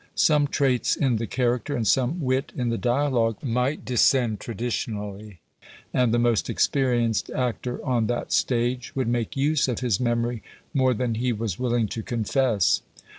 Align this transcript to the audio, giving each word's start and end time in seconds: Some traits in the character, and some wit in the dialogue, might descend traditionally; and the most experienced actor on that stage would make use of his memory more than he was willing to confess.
Some 0.15 0.47
traits 0.47 0.95
in 0.95 1.17
the 1.17 1.27
character, 1.27 1.75
and 1.75 1.87
some 1.87 2.21
wit 2.21 2.51
in 2.55 2.69
the 2.69 2.77
dialogue, 2.79 3.37
might 3.43 3.85
descend 3.85 4.39
traditionally; 4.39 5.41
and 5.93 6.11
the 6.11 6.17
most 6.17 6.49
experienced 6.49 7.29
actor 7.29 7.85
on 7.85 8.07
that 8.07 8.33
stage 8.33 8.95
would 8.95 9.07
make 9.07 9.37
use 9.37 9.67
of 9.67 9.81
his 9.81 9.99
memory 9.99 10.41
more 10.73 10.95
than 10.95 11.13
he 11.13 11.31
was 11.31 11.59
willing 11.59 11.87
to 11.89 12.01
confess. 12.01 12.81